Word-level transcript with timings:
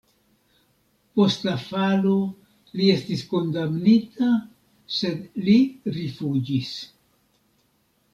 Post 1.19 1.43
la 1.47 1.51
falo 1.65 2.13
li 2.79 2.87
estis 2.93 3.21
kondamnita, 3.33 4.31
sed 5.01 5.21
li 5.49 5.55
rifuĝis. 5.99 6.73